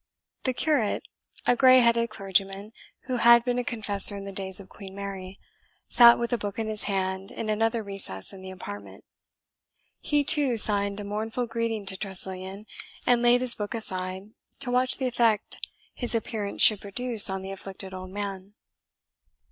[0.45, 1.07] The curate,
[1.45, 2.71] a grey headed clergyman,
[3.05, 5.39] who had been a confessor in the days of Queen Mary,
[5.89, 9.03] sat with a book in his hand in another recess in the apartment.
[9.99, 12.65] He, too, signed a mournful greeting to Tressilian,
[13.05, 17.51] and laid his book aside, to watch the effect his appearance should produce on the
[17.51, 18.55] afflicted old man.